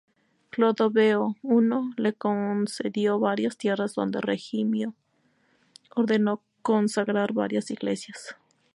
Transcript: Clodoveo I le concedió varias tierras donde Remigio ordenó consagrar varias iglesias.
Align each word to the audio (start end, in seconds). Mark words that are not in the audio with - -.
Clodoveo 0.49 1.35
I 1.43 1.95
le 2.01 2.13
concedió 2.13 3.19
varias 3.19 3.55
tierras 3.55 3.93
donde 3.93 4.19
Remigio 4.19 4.95
ordenó 5.95 6.41
consagrar 6.63 7.33
varias 7.33 7.69
iglesias. 7.69 8.35